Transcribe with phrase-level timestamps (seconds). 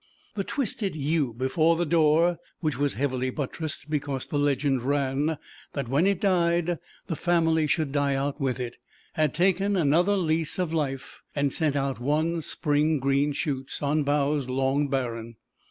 [0.33, 5.37] The twisted yew before the door, which was heavily buttressed because the legend ran
[5.73, 8.77] that when it died the family should die out with it,
[9.13, 14.49] had taken another lease of life, and sent out one spring green shoots on boughs
[14.49, 15.35] long barren.